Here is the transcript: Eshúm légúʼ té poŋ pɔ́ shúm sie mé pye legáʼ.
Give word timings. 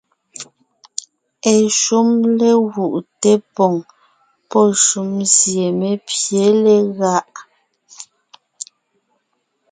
Eshúm 1.53 2.09
légúʼ 2.39 2.95
té 3.21 3.31
poŋ 3.55 3.73
pɔ́ 4.49 4.65
shúm 4.85 5.11
sie 5.35 5.65
mé 5.79 5.89
pye 6.07 6.43
legáʼ. 6.63 7.31